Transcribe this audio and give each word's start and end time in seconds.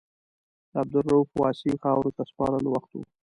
د 0.71 0.73
عبدالرؤف 0.81 1.29
واسعي 1.41 1.75
خاورو 1.83 2.15
ته 2.17 2.23
سپارلو 2.31 2.69
وخت 2.71 2.91
و. 2.93 2.99